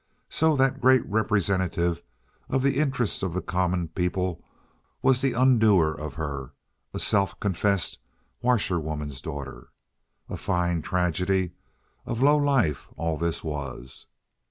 [0.29, 2.01] So that great representative
[2.49, 4.43] of the interests of the common people
[5.03, 7.99] was the undoer of her—a self confessed
[8.41, 9.69] washerwoman's daughter.
[10.27, 11.51] A fine tragedy
[12.07, 14.07] of low life all this was.